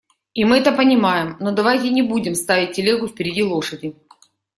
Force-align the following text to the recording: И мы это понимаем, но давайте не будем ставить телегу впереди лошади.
И 0.33 0.45
мы 0.45 0.57
это 0.57 0.71
понимаем, 0.71 1.37
но 1.39 1.51
давайте 1.51 1.91
не 1.91 2.01
будем 2.01 2.33
ставить 2.33 2.71
телегу 2.75 3.07
впереди 3.07 3.43
лошади. 3.43 3.95